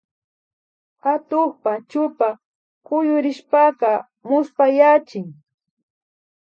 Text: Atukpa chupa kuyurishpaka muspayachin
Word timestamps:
Atukpa 1.13 1.71
chupa 1.89 2.29
kuyurishpaka 2.85 3.91
muspayachin 4.27 5.27